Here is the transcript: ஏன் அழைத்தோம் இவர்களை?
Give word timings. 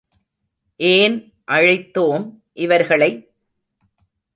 ஏன் 0.79 1.17
அழைத்தோம் 1.51 2.25
இவர்களை? 2.53 3.11